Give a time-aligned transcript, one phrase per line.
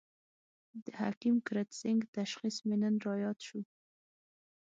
[0.83, 3.61] د حکیم کرت سېنګ تشخیص مې نن را ياد شو.